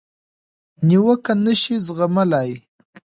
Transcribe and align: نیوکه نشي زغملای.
نیوکه 0.87 1.33
نشي 1.45 1.75
زغملای. 1.85 2.51